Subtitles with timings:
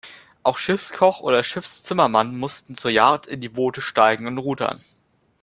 [0.41, 4.83] Auch Schiffskoch oder Schiffszimmermann mussten zur Jagd in die Boote steigen und rudern.